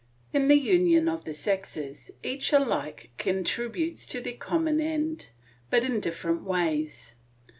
In 0.33 0.47
the 0.47 0.57
union 0.57 1.07
of 1.07 1.25
the 1.25 1.33
sexes 1.35 2.09
each 2.23 2.51
alike 2.53 3.11
contributes 3.19 4.07
to 4.07 4.19
the 4.19 4.33
common 4.33 4.79
end, 4.81 5.27
but 5.69 5.83
in 5.83 5.99
different 5.99 6.41
ways. 6.41 7.13